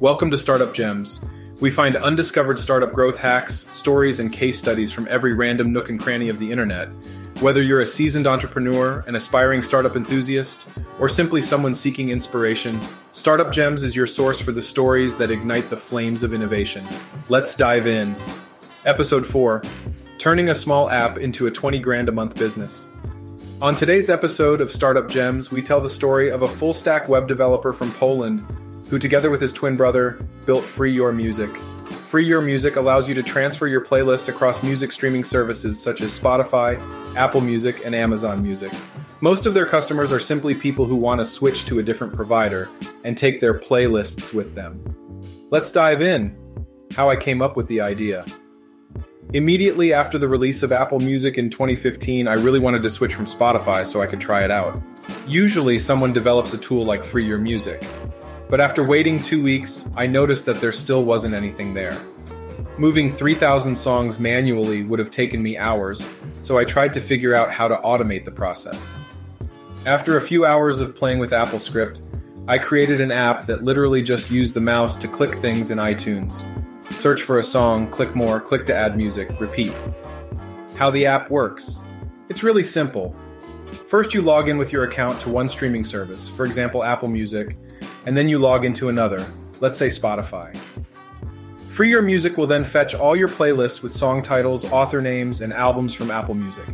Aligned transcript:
Welcome 0.00 0.30
to 0.30 0.38
Startup 0.38 0.72
Gems. 0.72 1.18
We 1.60 1.72
find 1.72 1.96
undiscovered 1.96 2.60
startup 2.60 2.92
growth 2.92 3.18
hacks, 3.18 3.66
stories, 3.74 4.20
and 4.20 4.32
case 4.32 4.56
studies 4.56 4.92
from 4.92 5.08
every 5.10 5.34
random 5.34 5.72
nook 5.72 5.88
and 5.88 5.98
cranny 5.98 6.28
of 6.28 6.38
the 6.38 6.52
internet. 6.52 6.92
Whether 7.40 7.64
you're 7.64 7.80
a 7.80 7.86
seasoned 7.86 8.28
entrepreneur, 8.28 9.02
an 9.08 9.16
aspiring 9.16 9.60
startup 9.60 9.96
enthusiast, 9.96 10.68
or 11.00 11.08
simply 11.08 11.42
someone 11.42 11.74
seeking 11.74 12.10
inspiration, 12.10 12.80
Startup 13.10 13.52
Gems 13.52 13.82
is 13.82 13.96
your 13.96 14.06
source 14.06 14.40
for 14.40 14.52
the 14.52 14.62
stories 14.62 15.16
that 15.16 15.32
ignite 15.32 15.68
the 15.68 15.76
flames 15.76 16.22
of 16.22 16.32
innovation. 16.32 16.86
Let's 17.28 17.56
dive 17.56 17.88
in. 17.88 18.14
Episode 18.84 19.26
4 19.26 19.64
Turning 20.18 20.50
a 20.50 20.54
Small 20.54 20.88
App 20.90 21.18
into 21.18 21.48
a 21.48 21.50
20 21.50 21.80
Grand 21.80 22.08
a 22.08 22.12
Month 22.12 22.36
Business. 22.36 22.86
On 23.60 23.74
today's 23.74 24.10
episode 24.10 24.60
of 24.60 24.70
Startup 24.70 25.08
Gems, 25.08 25.50
we 25.50 25.60
tell 25.60 25.80
the 25.80 25.90
story 25.90 26.30
of 26.30 26.42
a 26.42 26.48
full 26.48 26.72
stack 26.72 27.08
web 27.08 27.26
developer 27.26 27.72
from 27.72 27.90
Poland 27.94 28.46
who, 28.90 28.98
together 28.98 29.30
with 29.30 29.40
his 29.40 29.52
twin 29.52 29.76
brother, 29.76 30.18
built 30.46 30.64
Free 30.64 30.92
Your 30.92 31.12
Music. 31.12 31.54
Free 32.08 32.24
Your 32.24 32.40
Music 32.40 32.76
allows 32.76 33.08
you 33.08 33.14
to 33.14 33.22
transfer 33.22 33.66
your 33.66 33.84
playlists 33.84 34.28
across 34.28 34.62
music 34.62 34.92
streaming 34.92 35.24
services 35.24 35.82
such 35.82 36.00
as 36.00 36.18
Spotify, 36.18 36.80
Apple 37.16 37.40
Music, 37.40 37.82
and 37.84 37.94
Amazon 37.94 38.42
Music. 38.42 38.72
Most 39.20 39.46
of 39.46 39.52
their 39.52 39.66
customers 39.66 40.12
are 40.12 40.20
simply 40.20 40.54
people 40.54 40.84
who 40.84 40.96
want 40.96 41.20
to 41.20 41.26
switch 41.26 41.66
to 41.66 41.80
a 41.80 41.82
different 41.82 42.14
provider 42.14 42.68
and 43.04 43.16
take 43.16 43.40
their 43.40 43.58
playlists 43.58 44.32
with 44.32 44.54
them. 44.54 44.82
Let's 45.50 45.70
dive 45.70 46.00
in. 46.00 46.36
How 46.94 47.10
I 47.10 47.16
came 47.16 47.42
up 47.42 47.56
with 47.56 47.66
the 47.66 47.80
idea. 47.80 48.24
Immediately 49.34 49.92
after 49.92 50.16
the 50.16 50.28
release 50.28 50.62
of 50.62 50.72
Apple 50.72 51.00
Music 51.00 51.36
in 51.36 51.50
2015, 51.50 52.26
I 52.26 52.34
really 52.34 52.58
wanted 52.58 52.82
to 52.82 52.90
switch 52.90 53.14
from 53.14 53.26
Spotify 53.26 53.84
so 53.84 54.00
I 54.00 54.06
could 54.06 54.20
try 54.20 54.44
it 54.44 54.50
out. 54.50 54.80
Usually, 55.26 55.78
someone 55.78 56.12
develops 56.12 56.54
a 56.54 56.58
tool 56.58 56.84
like 56.84 57.04
Free 57.04 57.26
Your 57.26 57.36
Music. 57.36 57.84
But 58.48 58.60
after 58.60 58.82
waiting 58.82 59.22
two 59.22 59.42
weeks, 59.42 59.90
I 59.96 60.06
noticed 60.06 60.46
that 60.46 60.60
there 60.60 60.72
still 60.72 61.04
wasn't 61.04 61.34
anything 61.34 61.74
there. 61.74 61.96
Moving 62.78 63.10
3,000 63.10 63.76
songs 63.76 64.18
manually 64.18 64.84
would 64.84 64.98
have 64.98 65.10
taken 65.10 65.42
me 65.42 65.58
hours, 65.58 66.06
so 66.42 66.56
I 66.56 66.64
tried 66.64 66.94
to 66.94 67.00
figure 67.00 67.34
out 67.34 67.50
how 67.50 67.68
to 67.68 67.76
automate 67.76 68.24
the 68.24 68.30
process. 68.30 68.96
After 69.84 70.16
a 70.16 70.22
few 70.22 70.46
hours 70.46 70.80
of 70.80 70.96
playing 70.96 71.18
with 71.18 71.32
AppleScript, 71.32 72.00
I 72.48 72.56
created 72.56 73.00
an 73.00 73.10
app 73.10 73.46
that 73.46 73.64
literally 73.64 74.02
just 74.02 74.30
used 74.30 74.54
the 74.54 74.60
mouse 74.60 74.96
to 74.96 75.08
click 75.08 75.34
things 75.34 75.70
in 75.70 75.78
iTunes. 75.78 76.42
Search 76.92 77.22
for 77.22 77.38
a 77.38 77.42
song, 77.42 77.90
click 77.90 78.14
more, 78.16 78.40
click 78.40 78.64
to 78.66 78.74
add 78.74 78.96
music, 78.96 79.28
repeat. 79.38 79.74
How 80.74 80.90
the 80.90 81.04
app 81.04 81.30
works. 81.30 81.82
It's 82.30 82.42
really 82.42 82.64
simple. 82.64 83.14
First, 83.86 84.14
you 84.14 84.22
log 84.22 84.48
in 84.48 84.56
with 84.56 84.72
your 84.72 84.84
account 84.84 85.20
to 85.20 85.28
one 85.28 85.48
streaming 85.48 85.84
service, 85.84 86.28
for 86.28 86.46
example, 86.46 86.82
Apple 86.82 87.08
Music, 87.08 87.56
and 88.08 88.16
then 88.16 88.26
you 88.26 88.38
log 88.38 88.64
into 88.64 88.88
another, 88.88 89.22
let's 89.60 89.76
say 89.76 89.88
Spotify. 89.88 90.56
Free 91.68 91.90
Your 91.90 92.00
Music 92.00 92.38
will 92.38 92.46
then 92.46 92.64
fetch 92.64 92.94
all 92.94 93.14
your 93.14 93.28
playlists 93.28 93.82
with 93.82 93.92
song 93.92 94.22
titles, 94.22 94.64
author 94.64 95.02
names, 95.02 95.42
and 95.42 95.52
albums 95.52 95.92
from 95.92 96.10
Apple 96.10 96.34
Music. 96.34 96.64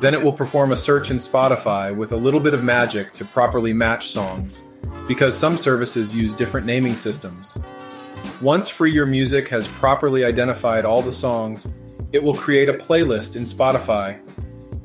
Then 0.00 0.14
it 0.14 0.22
will 0.22 0.32
perform 0.32 0.70
a 0.70 0.76
search 0.76 1.10
in 1.10 1.16
Spotify 1.16 1.92
with 1.92 2.12
a 2.12 2.16
little 2.16 2.38
bit 2.38 2.54
of 2.54 2.62
magic 2.62 3.10
to 3.14 3.24
properly 3.24 3.72
match 3.72 4.06
songs, 4.06 4.62
because 5.08 5.36
some 5.36 5.56
services 5.56 6.14
use 6.14 6.32
different 6.32 6.64
naming 6.64 6.94
systems. 6.94 7.58
Once 8.40 8.68
Free 8.68 8.92
Your 8.92 9.04
Music 9.04 9.48
has 9.48 9.66
properly 9.66 10.24
identified 10.24 10.84
all 10.84 11.02
the 11.02 11.12
songs, 11.12 11.74
it 12.12 12.22
will 12.22 12.34
create 12.34 12.68
a 12.68 12.74
playlist 12.74 13.34
in 13.34 13.42
Spotify. 13.42 14.20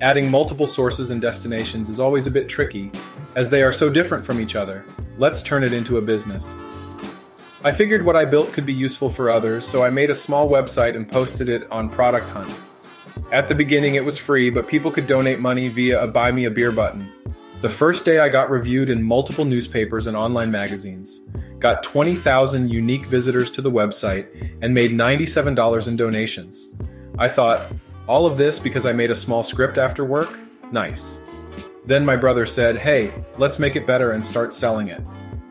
Adding 0.04 0.30
multiple 0.30 0.68
sources 0.68 1.12
and 1.12 1.22
destinations 1.22 1.88
is 1.88 1.98
always 1.98 2.28
a 2.28 2.32
bit 2.32 2.50
tricky, 2.50 2.92
as 3.38 3.50
they 3.50 3.64
are 3.64 3.72
so 3.72 3.90
different 3.90 4.26
from 4.26 4.42
each 4.42 4.58
other. 4.58 4.84
Let's 5.18 5.42
turn 5.42 5.64
it 5.64 5.72
into 5.72 5.98
a 5.98 6.02
business. 6.02 6.54
I 7.64 7.72
figured 7.72 8.06
what 8.06 8.18
I 8.18 8.26
built 8.26 8.52
could 8.52 8.66
be 8.66 8.74
useful 8.74 9.10
for 9.10 9.30
others, 9.30 9.66
so 9.66 9.82
I 9.82 9.90
made 9.90 10.10
a 10.10 10.16
small 10.16 10.50
website 10.50 10.98
and 10.98 11.10
posted 11.10 11.48
it 11.48 11.72
on 11.72 11.90
Product 11.90 12.28
Hunt. 12.28 12.54
At 13.32 13.48
the 13.48 13.56
beginning, 13.56 13.96
it 13.96 14.04
was 14.04 14.18
free, 14.18 14.50
but 14.50 14.68
people 14.68 14.92
could 14.92 15.08
donate 15.08 15.40
money 15.40 15.70
via 15.70 16.04
a 16.04 16.08
Buy 16.08 16.34
Me 16.34 16.44
a 16.44 16.52
Beer 16.52 16.74
button. 16.74 17.10
The 17.62 17.70
first 17.70 18.04
day, 18.04 18.20
I 18.20 18.28
got 18.28 18.50
reviewed 18.50 18.90
in 18.90 19.02
multiple 19.02 19.46
newspapers 19.46 20.06
and 20.06 20.18
online 20.18 20.52
magazines 20.52 21.22
got 21.60 21.82
20,000 21.82 22.70
unique 22.70 23.06
visitors 23.06 23.50
to 23.50 23.62
the 23.62 23.72
website, 23.72 24.28
and 24.62 24.74
made 24.74 24.92
$97 24.92 25.88
in 25.88 25.96
donations. 25.96 26.74
I 27.18 27.30
thought, 27.30 27.72
all 28.08 28.26
of 28.26 28.38
this 28.38 28.60
because 28.60 28.86
I 28.86 28.92
made 28.94 29.12
a 29.12 29.16
small 29.16 29.44
script 29.44 29.78
after 29.78 30.04
work? 30.04 30.38
Nice. 30.72 31.22
Then 31.86 32.06
my 32.06 32.16
brother 32.16 32.46
said, 32.46 32.78
hey, 32.78 33.14
let's 33.38 33.60
make 33.60 33.76
it 33.76 33.88
better 33.88 34.12
and 34.12 34.24
start 34.24 34.54
selling 34.54 34.88
it. 34.88 35.02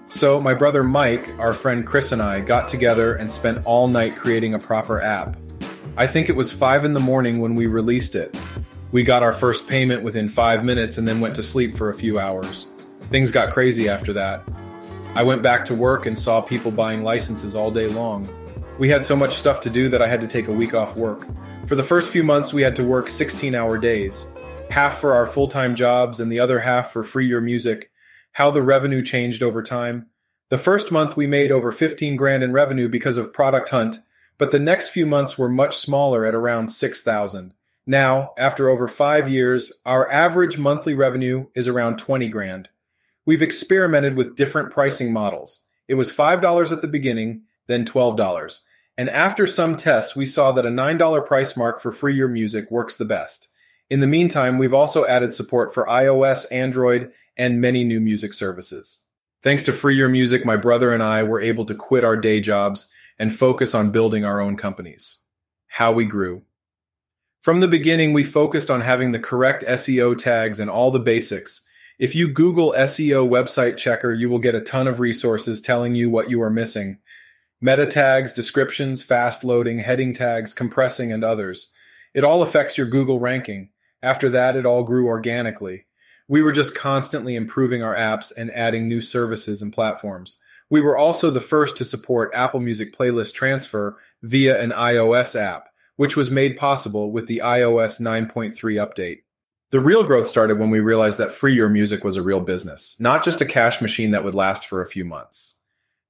So 0.09 0.41
my 0.41 0.53
brother 0.53 0.83
Mike, 0.83 1.29
our 1.39 1.53
friend 1.53 1.87
Chris, 1.87 2.13
and 2.13 2.21
I 2.21 2.41
got 2.41 2.69
together 2.69 3.15
and 3.15 3.31
spent 3.31 3.65
all 3.65 3.89
night 3.89 4.17
creating 4.17 4.55
a 4.55 4.59
proper 4.59 5.01
app. 5.01 5.37
I 5.97 6.07
think 6.07 6.29
it 6.29 6.37
was 6.37 6.53
5 6.53 6.85
in 6.85 6.93
the 6.93 7.01
morning 7.01 7.41
when 7.41 7.55
we 7.55 7.67
released 7.67 8.15
it. 8.15 8.37
We 8.93 9.05
got 9.05 9.23
our 9.23 9.33
first 9.33 9.67
payment 9.67 10.03
within 10.03 10.29
5 10.29 10.65
minutes 10.65 10.99
and 10.99 11.09
then 11.09 11.21
went 11.21 11.35
to 11.37 11.43
sleep 11.43 11.75
for 11.75 11.89
a 11.89 11.95
few 11.95 12.19
hours. 12.19 12.67
Things 13.11 13.31
got 13.31 13.53
crazy 13.53 13.89
after 13.89 14.13
that. 14.13 14.43
I 15.15 15.23
went 15.23 15.43
back 15.43 15.65
to 15.67 15.75
work 15.75 16.07
and 16.07 16.19
saw 16.19 16.41
people 16.41 16.71
buying 16.71 17.03
licenses 17.03 17.55
all 17.55 17.71
day 17.71 17.89
long. 17.89 18.29
We 18.79 18.89
had 18.89 19.05
so 19.05 19.17
much 19.17 19.35
stuff 19.35 19.61
to 19.63 19.71
do 19.71 19.89
that 19.91 20.03
I 20.03 20.09
had 20.09 20.21
to 20.23 20.29
take 20.29 20.49
a 20.49 20.53
week 20.53 20.75
off 20.75 20.97
work. 20.97 21.27
For 21.67 21.77
the 21.77 21.83
first 21.83 22.11
few 22.11 22.25
months, 22.25 22.53
we 22.53 22.63
had 22.63 22.77
to 22.77 22.85
work 22.85 23.09
16 23.09 23.55
hour 23.55 23.79
days, 23.79 24.27
half 24.69 24.99
for 24.99 25.15
our 25.15 25.27
full 25.27 25.49
time 25.49 25.75
jobs 25.75 26.21
and 26.21 26.31
the 26.31 26.41
other 26.41 26.61
half 26.61 26.93
for 26.93 27.03
free 27.03 27.27
your 27.27 27.41
music. 27.41 27.91
How 28.33 28.51
the 28.51 28.63
revenue 28.63 29.03
changed 29.03 29.43
over 29.43 29.63
time. 29.63 30.07
The 30.49 30.59
first 30.59 30.91
month, 30.91 31.17
we 31.17 31.27
made 31.27 31.53
over 31.53 31.71
15 31.71 32.17
grand 32.17 32.43
in 32.43 32.53
revenue 32.53 32.89
because 32.89 33.17
of 33.17 33.33
Product 33.33 33.69
Hunt, 33.69 34.01
but 34.39 34.51
the 34.51 34.59
next 34.59 34.89
few 34.89 35.07
months 35.07 35.39
were 35.39 35.49
much 35.49 35.77
smaller 35.77 36.27
at 36.27 36.35
around 36.35 36.69
6,000. 36.69 37.55
Now, 37.87 38.33
after 38.37 38.69
over 38.69 38.89
five 38.89 39.29
years, 39.29 39.81
our 39.87 40.11
average 40.11 40.59
monthly 40.59 40.95
revenue 40.95 41.47
is 41.55 41.69
around 41.69 41.99
20 41.99 42.29
grand. 42.29 42.69
We've 43.25 43.43
experimented 43.43 44.17
with 44.17 44.37
different 44.37 44.73
pricing 44.73 45.13
models. 45.13 45.63
It 45.89 45.95
was 45.95 46.13
$5 46.13 46.73
at 46.73 46.83
the 46.83 46.89
beginning, 46.89 47.43
then 47.67 47.85
$12. 47.85 48.61
And 48.99 49.09
after 49.09 49.47
some 49.47 49.77
tests, 49.77 50.15
we 50.15 50.27
saw 50.27 50.53
that 50.53 50.67
a 50.67 50.71
$9 50.71 51.27
price 51.27 51.57
mark 51.57 51.81
for 51.81 51.93
free 51.93 52.15
your 52.15 52.29
music 52.29 52.71
works 52.71 52.97
the 52.97 53.05
best. 53.05 53.49
In 53.89 54.01
the 54.01 54.07
meantime, 54.07 54.59
we've 54.59 54.75
also 54.75 55.07
added 55.07 55.33
support 55.33 55.73
for 55.73 55.87
iOS, 55.87 56.47
Android, 56.53 57.13
and 57.37 57.61
many 57.61 57.85
new 57.85 58.01
music 58.01 58.33
services. 58.33 59.03
Thanks 59.43 59.63
to 59.65 59.73
Free 59.73 59.97
Your 59.97 60.09
Music, 60.09 60.45
my 60.45 60.57
brother 60.57 60.93
and 60.93 61.03
I 61.03 61.23
were 61.23 61.41
able 61.41 61.65
to 61.67 61.75
quit 61.75 62.05
our 62.05 62.17
day 62.17 62.41
jobs 62.41 62.93
and 63.19 63.35
focus 63.35 63.75
on 63.75 63.91
building 63.91 64.25
our 64.25 64.41
own 64.41 64.57
companies. 64.57 65.23
How 65.67 65.93
we 65.93 66.05
grew. 66.05 66.43
From 67.41 67.61
the 67.61 67.69
beginning, 67.69 68.13
we 68.13 68.25
focused 68.25 68.71
on 68.71 68.83
having 68.83 69.13
the 69.13 69.19
correct 69.19 69.65
SEO 69.67 70.17
tags 70.17 70.61
and 70.61 70.71
all 70.71 70.91
the 70.91 71.01
basics 71.01 71.63
if 72.03 72.17
you 72.17 72.27
Google 72.27 72.75
SEO 72.77 73.29
website 73.29 73.77
checker, 73.77 74.13
you 74.13 74.29
will 74.29 74.41
get 74.41 74.57
a 74.57 74.61
ton 74.61 74.89
of 74.89 74.99
resources 74.99 75.61
telling 75.61 75.95
you 75.95 76.11
what 76.11 76.29
you 76.29 76.43
are 76.43 76.51
missing. 76.51 76.99
Meta 77.65 77.87
tags, 77.87 78.33
descriptions, 78.33 79.05
fast 79.05 79.45
loading, 79.45 79.79
heading 79.79 80.13
tags, 80.13 80.53
compressing, 80.53 81.13
and 81.13 81.23
others. 81.23 81.73
It 82.13 82.25
all 82.25 82.43
affects 82.43 82.77
your 82.77 82.89
Google 82.89 83.21
ranking. 83.21 83.69
After 84.03 84.29
that, 84.31 84.57
it 84.57 84.67
all 84.67 84.83
grew 84.83 85.07
organically. 85.07 85.87
We 86.27 86.43
were 86.43 86.51
just 86.51 86.75
constantly 86.75 87.37
improving 87.37 87.81
our 87.81 87.95
apps 87.95 88.33
and 88.37 88.51
adding 88.51 88.89
new 88.89 89.01
services 89.01 89.63
and 89.63 89.73
platforms. 89.73 90.41
We 90.71 90.81
were 90.81 90.97
also 90.97 91.31
the 91.31 91.41
first 91.41 91.77
to 91.77 91.85
support 91.85 92.35
Apple 92.35 92.59
Music 92.59 92.93
playlist 92.93 93.35
transfer 93.35 93.97
via 94.25 94.61
an 94.61 94.73
iOS 94.73 95.41
app, 95.41 95.69
which 95.95 96.17
was 96.17 96.33
made 96.33 96.57
possible 96.57 97.13
with 97.13 97.29
the 97.29 97.43
iOS 97.45 98.01
9.3 98.01 98.55
update. 98.55 99.19
The 99.71 99.79
real 99.79 100.03
growth 100.03 100.27
started 100.27 100.59
when 100.59 100.71
we 100.71 100.81
realized 100.81 101.19
that 101.19 101.31
Free 101.31 101.55
Your 101.55 101.69
Music 101.69 102.03
was 102.03 102.17
a 102.17 102.23
real 102.23 102.41
business, 102.41 102.99
not 102.99 103.23
just 103.23 103.41
a 103.41 103.47
cash 103.47 103.81
machine 103.81 104.11
that 104.11 104.25
would 104.25 104.35
last 104.35 104.67
for 104.67 104.83
a 104.83 104.87
few 104.87 105.05
months. 105.05 105.61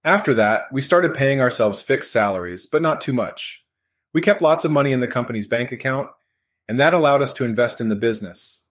After 0.04 0.34
that, 0.34 0.64
we 0.72 0.81
started 0.81 1.14
paying 1.14 1.40
ourselves 1.40 1.81
fixed 1.81 2.10
salaries, 2.10 2.66
but 2.66 2.82
not 2.82 3.00
too 3.00 3.12
much. 3.12 3.64
We 4.12 4.20
kept 4.20 4.43
lots 4.43 4.64
of 4.64 4.72
money 4.72 4.90
in 4.90 4.99
the 4.99 5.06
company's 5.06 5.46
bank 5.46 5.70
account, 5.70 6.10
and 6.69 6.81
that 6.81 6.93
allowed 6.93 7.22
us 7.22 7.32
to 7.34 7.44
invest 7.44 7.81
in 7.81 7.88
the 7.88 7.96
business. 7.96 8.64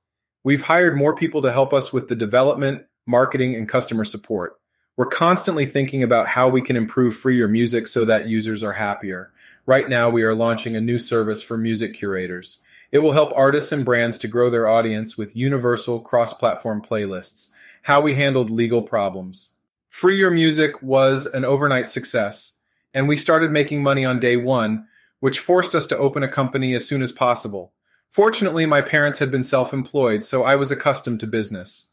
We've 0.43 0.61
hired 0.61 0.97
more 0.97 1.15
people 1.15 1.41
to 1.43 1.51
help 1.51 1.73
us 1.73 1.93
with 1.93 2.09
the 2.09 2.15
development, 2.15 2.83
marketing, 3.07 3.55
and 3.55 3.67
customer 3.67 4.03
support. 4.03 4.59
We're 4.97 5.05
constantly 5.05 5.65
thinking 5.65 6.03
about 6.03 6.27
how 6.27 6.49
we 6.49 6.61
can 6.61 6.75
improve 6.75 7.15
Free 7.15 7.37
Your 7.37 7.47
Music 7.47 7.87
so 7.87 8.03
that 8.05 8.27
users 8.27 8.61
are 8.61 8.73
happier. 8.73 9.31
Right 9.65 9.87
now, 9.87 10.09
we 10.09 10.23
are 10.23 10.35
launching 10.35 10.75
a 10.75 10.81
new 10.81 10.99
service 10.99 11.41
for 11.41 11.57
music 11.57 11.93
curators. 11.93 12.59
It 12.91 12.99
will 12.99 13.13
help 13.13 13.31
artists 13.35 13.71
and 13.71 13.85
brands 13.85 14.17
to 14.19 14.27
grow 14.27 14.49
their 14.49 14.67
audience 14.67 15.17
with 15.17 15.35
universal 15.35 16.01
cross 16.01 16.33
platform 16.33 16.81
playlists. 16.81 17.51
How 17.83 18.01
we 18.01 18.15
handled 18.15 18.49
legal 18.49 18.81
problems. 18.81 19.51
Free 19.91 20.17
Your 20.17 20.31
Music 20.31 20.81
was 20.81 21.25
an 21.27 21.43
overnight 21.43 21.89
success, 21.89 22.57
and 22.93 23.09
we 23.09 23.17
started 23.17 23.51
making 23.51 23.83
money 23.83 24.05
on 24.05 24.21
day 24.21 24.37
one, 24.37 24.87
which 25.19 25.37
forced 25.37 25.75
us 25.75 25.85
to 25.87 25.97
open 25.97 26.23
a 26.23 26.29
company 26.29 26.73
as 26.73 26.87
soon 26.87 27.03
as 27.03 27.11
possible. 27.11 27.73
Fortunately, 28.09 28.65
my 28.65 28.81
parents 28.81 29.19
had 29.19 29.29
been 29.29 29.43
self 29.43 29.73
employed, 29.73 30.23
so 30.23 30.43
I 30.43 30.55
was 30.55 30.71
accustomed 30.71 31.19
to 31.19 31.27
business. 31.27 31.91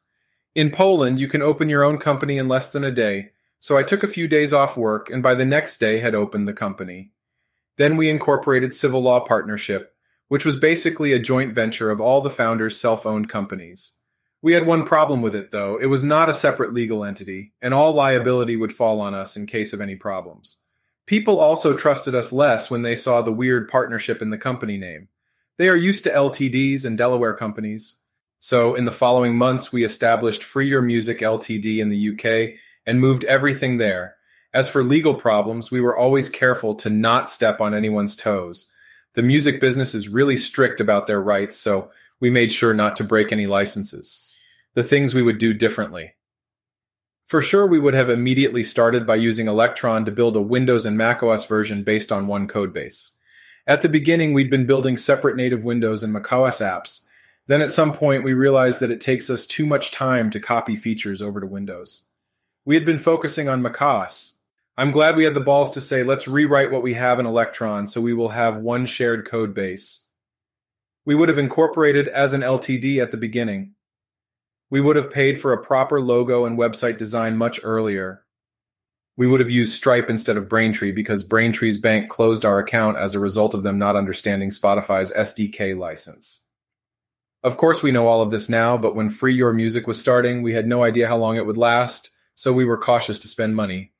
In 0.54 0.70
Poland, 0.70 1.18
you 1.18 1.26
can 1.26 1.42
open 1.42 1.68
your 1.68 1.82
own 1.82 1.98
company 1.98 2.38
in 2.38 2.46
less 2.46 2.70
than 2.70 2.84
a 2.84 2.92
day, 2.92 3.32
so 3.58 3.76
I 3.76 3.82
took 3.82 4.04
a 4.04 4.08
few 4.08 4.28
days 4.28 4.52
off 4.52 4.76
work 4.76 5.10
and 5.10 5.20
by 5.20 5.34
the 5.34 5.44
next 5.44 5.78
day 5.78 5.98
had 5.98 6.14
opened 6.14 6.46
the 6.46 6.54
company. 6.54 7.10
Then 7.78 7.96
we 7.96 8.08
incorporated 8.08 8.72
Civil 8.72 9.02
Law 9.02 9.20
Partnership, 9.20 9.92
which 10.28 10.46
was 10.46 10.54
basically 10.54 11.12
a 11.12 11.18
joint 11.18 11.52
venture 11.52 11.90
of 11.90 12.00
all 12.00 12.20
the 12.20 12.30
founders' 12.30 12.80
self 12.80 13.04
owned 13.04 13.28
companies. 13.28 13.97
We 14.40 14.52
had 14.52 14.66
one 14.66 14.84
problem 14.84 15.20
with 15.20 15.34
it, 15.34 15.50
though. 15.50 15.78
It 15.78 15.86
was 15.86 16.04
not 16.04 16.28
a 16.28 16.34
separate 16.34 16.72
legal 16.72 17.04
entity, 17.04 17.52
and 17.60 17.74
all 17.74 17.92
liability 17.92 18.56
would 18.56 18.72
fall 18.72 19.00
on 19.00 19.14
us 19.14 19.36
in 19.36 19.46
case 19.46 19.72
of 19.72 19.80
any 19.80 19.96
problems. 19.96 20.56
People 21.06 21.40
also 21.40 21.76
trusted 21.76 22.14
us 22.14 22.32
less 22.32 22.70
when 22.70 22.82
they 22.82 22.94
saw 22.94 23.22
the 23.22 23.32
weird 23.32 23.68
partnership 23.68 24.22
in 24.22 24.30
the 24.30 24.38
company 24.38 24.76
name. 24.76 25.08
They 25.56 25.68
are 25.68 25.76
used 25.76 26.04
to 26.04 26.10
LTDs 26.10 26.84
and 26.84 26.96
Delaware 26.96 27.34
companies. 27.34 27.96
So, 28.38 28.76
in 28.76 28.84
the 28.84 28.92
following 28.92 29.34
months, 29.34 29.72
we 29.72 29.82
established 29.82 30.44
Free 30.44 30.68
Your 30.68 30.82
Music 30.82 31.18
Ltd 31.18 31.78
in 31.78 31.88
the 31.88 32.10
UK 32.10 32.60
and 32.86 33.00
moved 33.00 33.24
everything 33.24 33.78
there. 33.78 34.14
As 34.54 34.68
for 34.68 34.84
legal 34.84 35.14
problems, 35.14 35.70
we 35.70 35.80
were 35.80 35.96
always 35.96 36.28
careful 36.28 36.76
to 36.76 36.90
not 36.90 37.28
step 37.28 37.60
on 37.60 37.74
anyone's 37.74 38.14
toes. 38.14 38.70
The 39.14 39.22
music 39.22 39.60
business 39.60 39.94
is 39.94 40.08
really 40.08 40.36
strict 40.36 40.80
about 40.80 41.06
their 41.06 41.20
rights, 41.20 41.56
so 41.56 41.90
we 42.20 42.30
made 42.30 42.52
sure 42.52 42.74
not 42.74 42.96
to 42.96 43.04
break 43.04 43.32
any 43.32 43.46
licenses. 43.46 44.38
The 44.74 44.82
things 44.82 45.14
we 45.14 45.22
would 45.22 45.38
do 45.38 45.52
differently. 45.52 46.14
For 47.26 47.42
sure, 47.42 47.66
we 47.66 47.78
would 47.78 47.94
have 47.94 48.08
immediately 48.08 48.62
started 48.62 49.06
by 49.06 49.16
using 49.16 49.48
Electron 49.48 50.06
to 50.06 50.10
build 50.10 50.34
a 50.34 50.40
Windows 50.40 50.86
and 50.86 50.96
macOS 50.96 51.44
version 51.44 51.82
based 51.82 52.10
on 52.10 52.26
one 52.26 52.48
codebase. 52.48 53.10
At 53.66 53.82
the 53.82 53.88
beginning, 53.90 54.32
we'd 54.32 54.50
been 54.50 54.64
building 54.64 54.96
separate 54.96 55.36
native 55.36 55.62
Windows 55.62 56.02
and 56.02 56.10
macOS 56.10 56.60
apps. 56.62 57.00
Then 57.46 57.60
at 57.60 57.70
some 57.70 57.92
point, 57.92 58.24
we 58.24 58.32
realized 58.32 58.80
that 58.80 58.90
it 58.90 59.02
takes 59.02 59.28
us 59.28 59.46
too 59.46 59.66
much 59.66 59.90
time 59.90 60.30
to 60.30 60.40
copy 60.40 60.74
features 60.74 61.20
over 61.20 61.38
to 61.38 61.46
Windows. 61.46 62.04
We 62.64 62.74
had 62.74 62.86
been 62.86 62.98
focusing 62.98 63.48
on 63.48 63.60
macOS. 63.60 64.36
I'm 64.78 64.90
glad 64.90 65.16
we 65.16 65.24
had 65.24 65.34
the 65.34 65.40
balls 65.40 65.72
to 65.72 65.82
say, 65.82 66.04
let's 66.04 66.28
rewrite 66.28 66.70
what 66.70 66.82
we 66.82 66.94
have 66.94 67.18
in 67.18 67.26
Electron 67.26 67.86
so 67.86 68.00
we 68.00 68.14
will 68.14 68.30
have 68.30 68.56
one 68.56 68.86
shared 68.86 69.26
code 69.26 69.52
base. 69.52 70.07
We 71.08 71.14
would 71.14 71.30
have 71.30 71.38
incorporated 71.38 72.06
as 72.08 72.34
an 72.34 72.42
LTD 72.42 73.00
at 73.00 73.12
the 73.12 73.16
beginning. 73.16 73.72
We 74.68 74.82
would 74.82 74.96
have 74.96 75.10
paid 75.10 75.40
for 75.40 75.54
a 75.54 75.64
proper 75.64 76.02
logo 76.02 76.44
and 76.44 76.58
website 76.58 76.98
design 76.98 77.38
much 77.38 77.60
earlier. 77.64 78.26
We 79.16 79.26
would 79.26 79.40
have 79.40 79.48
used 79.48 79.72
Stripe 79.72 80.10
instead 80.10 80.36
of 80.36 80.50
Braintree 80.50 80.92
because 80.92 81.22
Braintree's 81.22 81.78
bank 81.78 82.10
closed 82.10 82.44
our 82.44 82.58
account 82.58 82.98
as 82.98 83.14
a 83.14 83.20
result 83.20 83.54
of 83.54 83.62
them 83.62 83.78
not 83.78 83.96
understanding 83.96 84.50
Spotify's 84.50 85.10
SDK 85.10 85.78
license. 85.78 86.44
Of 87.42 87.56
course, 87.56 87.82
we 87.82 87.90
know 87.90 88.06
all 88.06 88.20
of 88.20 88.30
this 88.30 88.50
now, 88.50 88.76
but 88.76 88.94
when 88.94 89.08
Free 89.08 89.32
Your 89.32 89.54
Music 89.54 89.86
was 89.86 89.98
starting, 89.98 90.42
we 90.42 90.52
had 90.52 90.68
no 90.68 90.84
idea 90.84 91.08
how 91.08 91.16
long 91.16 91.38
it 91.38 91.46
would 91.46 91.56
last, 91.56 92.10
so 92.34 92.52
we 92.52 92.66
were 92.66 92.76
cautious 92.76 93.18
to 93.20 93.28
spend 93.28 93.56
money. 93.56 93.94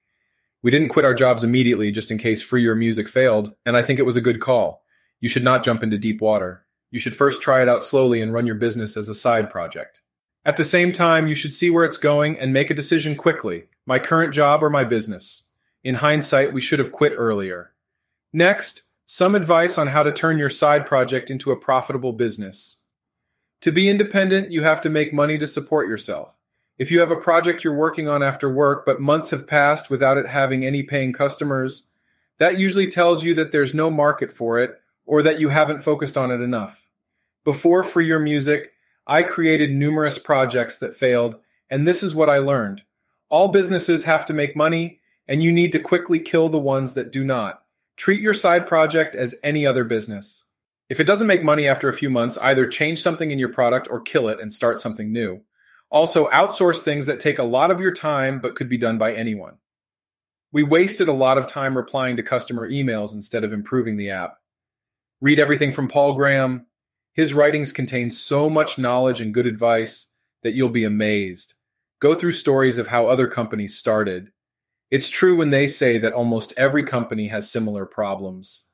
We 0.63 0.71
didn't 0.71 0.91
quit 0.91 1.07
our 1.07 1.15
jobs 1.15 1.43
immediately 1.43 1.91
just 1.91 2.11
in 2.11 2.19
case 2.19 2.43
Free 2.43 2.61
Your 2.61 2.75
Music 2.75 3.09
failed, 3.09 3.55
and 3.65 3.79
I 3.79 3.83
think 3.83 3.99
it 3.99 4.05
was 4.05 4.19
a 4.19 4.21
good 4.21 4.41
call. 4.41 4.83
You 5.21 5.31
should 5.31 5.43
not 5.43 5.65
jump 5.65 5.83
into 5.83 5.97
deep 5.97 6.21
water. 6.21 6.67
You 6.91 6.99
should 6.99 7.17
first 7.17 7.43
try 7.43 7.63
it 7.63 7.69
out 7.69 7.85
slowly 7.85 8.21
and 8.23 8.33
run 8.33 8.47
your 8.47 8.57
business 8.57 8.97
as 8.97 9.09
a 9.09 9.15
side 9.15 9.51
project. 9.51 10.01
At 10.45 10.57
the 10.57 10.65
same 10.65 10.93
time, 10.93 11.27
you 11.27 11.35
should 11.35 11.53
see 11.53 11.69
where 11.69 11.85
it's 11.85 11.99
going 11.99 12.39
and 12.39 12.53
make 12.53 12.71
a 12.71 12.75
decision 12.75 13.17
quickly 13.17 13.65
my 13.85 13.99
current 13.99 14.35
job 14.35 14.63
or 14.63 14.71
my 14.71 14.85
business. 14.85 15.51
In 15.83 15.97
hindsight, 15.97 16.53
we 16.53 16.61
should 16.61 16.79
have 16.79 16.93
quit 16.93 17.15
earlier. 17.17 17.73
Next, 18.33 18.83
some 19.07 19.35
advice 19.35 19.79
on 19.79 19.87
how 19.87 20.03
to 20.03 20.13
turn 20.13 20.37
your 20.39 20.51
side 20.51 20.85
project 20.85 21.31
into 21.31 21.51
a 21.51 21.57
profitable 21.57 22.13
business. 22.13 22.83
To 23.63 23.73
be 23.73 23.89
independent, 23.89 24.51
you 24.51 24.63
have 24.63 24.83
to 24.83 24.91
make 24.91 25.13
money 25.13 25.39
to 25.39 25.47
support 25.47 25.89
yourself. 25.89 26.37
If 26.79 26.91
you 26.91 27.01
have 27.01 27.11
a 27.11 27.17
project 27.17 27.65
you're 27.65 27.75
working 27.75 28.09
on 28.09 28.23
after 28.23 28.53
work, 28.53 28.85
but 28.85 29.01
months 29.01 29.31
have 29.31 29.47
passed 29.47 29.91
without 29.91 30.19
it 30.19 30.27
having 30.27 30.65
any 30.65 30.83
paying 30.83 31.13
customers, 31.13 31.89
that 32.39 32.59
usually 32.59 32.87
tells 32.87 33.25
you 33.25 33.35
that 33.35 33.51
there's 33.51 33.75
no 33.75 33.91
market 33.91 34.33
for 34.33 34.59
it 34.59 34.79
or 35.09 35.23
that 35.23 35.41
you 35.41 35.49
haven't 35.49 35.83
focused 35.83 36.19
on 36.19 36.31
it 36.31 36.43
enough. 36.43 36.87
Before 37.43 37.83
Free 37.83 38.07
Your 38.07 38.19
Music, 38.19 38.73
I 39.07 39.23
created 39.23 39.73
numerous 39.73 40.19
projects 40.19 40.77
that 40.77 40.95
failed, 40.95 41.37
and 41.71 41.87
this 41.87 42.03
is 42.03 42.15
what 42.15 42.29
I 42.29 42.39
learned. 42.39 42.83
All 43.31 43.49
businesses 43.49 44.05
have 44.05 44.27
to 44.27 44.35
make 44.35 44.55
money, 44.55 45.01
and 45.27 45.43
you 45.43 45.51
need 45.51 45.73
to 45.73 45.81
quickly 45.81 46.21
kill 46.21 46.51
the 46.51 46.59
ones 46.59 46.93
that 46.93 47.11
do 47.11 47.25
not. 47.25 47.63
Treat 47.97 48.21
your 48.21 48.35
side 48.35 48.67
project 48.67 49.17
as 49.17 49.35
any 49.43 49.67
other 49.67 49.83
business. 49.83 50.45
If 50.91 51.01
it 51.01 51.07
doesn't 51.07 51.27
make 51.27 51.43
money 51.43 51.67
after 51.67 51.89
a 51.89 51.95
few 51.95 52.11
months, 52.11 52.37
either 52.39 52.67
change 52.67 53.01
something 53.01 53.31
in 53.31 53.39
your 53.39 53.53
product 53.53 53.89
or 53.91 54.03
kill 54.03 54.29
it 54.29 54.41
and 54.41 54.53
start 54.53 54.79
something 54.79 55.11
new. 55.11 55.41
Also, 55.91 56.29
outsource 56.29 56.81
things 56.81 57.07
that 57.07 57.19
take 57.19 57.39
a 57.39 57.45
lot 57.45 57.71
of 57.71 57.81
your 57.81 57.93
time 57.95 58.41
but 58.41 58.57
could 58.57 58.69
be 58.69 58.77
done 58.77 58.99
by 58.99 59.15
anyone. 59.15 59.57
We 60.53 60.65
wasted 60.65 61.09
a 61.09 61.15
lot 61.15 61.39
of 61.39 61.47
time 61.47 61.75
replying 61.75 62.17
to 62.19 62.23
customer 62.23 62.71
emails 62.71 63.15
instead 63.15 63.43
of 63.43 63.55
improving 63.55 63.97
the 63.97 64.11
app. 64.11 64.39
Read 65.21 65.41
everything 65.41 65.73
from 65.73 65.89
Paul 65.89 66.15
Graham, 66.15 66.67
his 67.13 67.35
writings 67.35 67.73
contain 67.73 68.13
so 68.13 68.49
much 68.49 68.79
knowledge 68.79 69.21
and 69.21 69.35
good 69.35 69.47
advice 69.47 70.07
that 70.45 70.55
you'll 70.55 70.69
be 70.69 70.85
amazed. 70.85 71.55
Go 72.01 72.15
through 72.15 72.31
stories 72.31 72.79
of 72.79 72.87
how 72.87 73.09
other 73.09 73.27
companies 73.27 73.77
started. 73.77 74.31
It's 74.93 75.11
true 75.11 75.35
when 75.35 75.51
they 75.51 75.67
say 75.67 75.99
that 75.99 76.13
almost 76.13 76.55
every 76.57 76.85
company 76.85 77.27
has 77.27 77.51
similar 77.51 77.85
problems. 77.85 78.71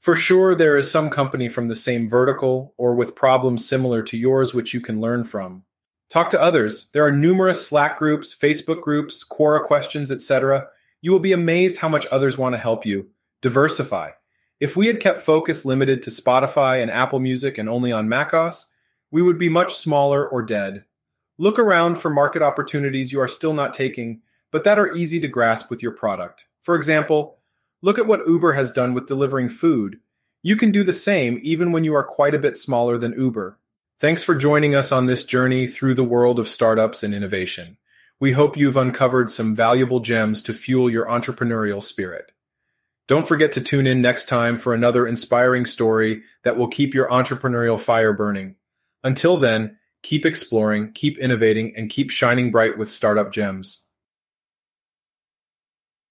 For 0.00 0.16
sure, 0.16 0.56
there 0.56 0.76
is 0.76 0.90
some 0.90 1.08
company 1.08 1.48
from 1.48 1.68
the 1.68 1.76
same 1.76 2.08
vertical 2.08 2.74
or 2.76 2.96
with 2.96 3.14
problems 3.14 3.64
similar 3.64 4.02
to 4.02 4.18
yours 4.18 4.52
which 4.52 4.74
you 4.74 4.80
can 4.80 5.00
learn 5.00 5.22
from. 5.22 5.62
Talk 6.10 6.30
to 6.30 6.42
others. 6.42 6.90
There 6.92 7.06
are 7.06 7.12
numerous 7.12 7.64
Slack 7.64 7.96
groups, 7.98 8.34
Facebook 8.34 8.82
groups, 8.82 9.24
Quora 9.24 9.62
questions, 9.62 10.10
etc. 10.10 10.66
You 11.00 11.12
will 11.12 11.20
be 11.20 11.32
amazed 11.32 11.78
how 11.78 11.88
much 11.88 12.08
others 12.10 12.36
want 12.36 12.56
to 12.56 12.60
help 12.60 12.84
you. 12.84 13.10
Diversify. 13.40 14.10
If 14.60 14.76
we 14.76 14.86
had 14.86 15.00
kept 15.00 15.20
focus 15.20 15.64
limited 15.64 16.02
to 16.02 16.10
Spotify 16.10 16.80
and 16.80 16.90
Apple 16.90 17.18
Music 17.18 17.58
and 17.58 17.68
only 17.68 17.90
on 17.92 18.08
macOS, 18.08 18.66
we 19.10 19.20
would 19.20 19.38
be 19.38 19.48
much 19.48 19.74
smaller 19.74 20.26
or 20.26 20.42
dead. 20.42 20.84
Look 21.38 21.58
around 21.58 21.96
for 21.96 22.10
market 22.10 22.42
opportunities 22.42 23.12
you 23.12 23.20
are 23.20 23.28
still 23.28 23.52
not 23.52 23.74
taking, 23.74 24.22
but 24.52 24.62
that 24.64 24.78
are 24.78 24.94
easy 24.94 25.18
to 25.20 25.28
grasp 25.28 25.70
with 25.70 25.82
your 25.82 25.92
product. 25.92 26.46
For 26.62 26.76
example, 26.76 27.38
look 27.82 27.98
at 27.98 28.06
what 28.06 28.26
Uber 28.26 28.52
has 28.52 28.70
done 28.70 28.94
with 28.94 29.06
delivering 29.06 29.48
food. 29.48 29.98
You 30.42 30.56
can 30.56 30.70
do 30.70 30.84
the 30.84 30.92
same 30.92 31.40
even 31.42 31.72
when 31.72 31.82
you 31.82 31.94
are 31.94 32.04
quite 32.04 32.34
a 32.34 32.38
bit 32.38 32.56
smaller 32.56 32.96
than 32.96 33.18
Uber. 33.18 33.58
Thanks 33.98 34.22
for 34.22 34.34
joining 34.34 34.74
us 34.74 34.92
on 34.92 35.06
this 35.06 35.24
journey 35.24 35.66
through 35.66 35.94
the 35.94 36.04
world 36.04 36.38
of 36.38 36.48
startups 36.48 37.02
and 37.02 37.12
innovation. 37.12 37.78
We 38.20 38.32
hope 38.32 38.56
you've 38.56 38.76
uncovered 38.76 39.30
some 39.30 39.56
valuable 39.56 40.00
gems 40.00 40.42
to 40.44 40.52
fuel 40.52 40.88
your 40.88 41.06
entrepreneurial 41.06 41.82
spirit. 41.82 42.30
Don't 43.06 43.28
forget 43.28 43.52
to 43.52 43.60
tune 43.60 43.86
in 43.86 44.00
next 44.00 44.28
time 44.28 44.56
for 44.56 44.72
another 44.72 45.06
inspiring 45.06 45.66
story 45.66 46.22
that 46.42 46.56
will 46.56 46.68
keep 46.68 46.94
your 46.94 47.08
entrepreneurial 47.08 47.78
fire 47.78 48.14
burning. 48.14 48.56
Until 49.02 49.36
then, 49.36 49.76
keep 50.02 50.24
exploring, 50.24 50.92
keep 50.92 51.18
innovating, 51.18 51.74
and 51.76 51.90
keep 51.90 52.10
shining 52.10 52.50
bright 52.50 52.78
with 52.78 52.90
startup 52.90 53.30
gems. 53.30 53.83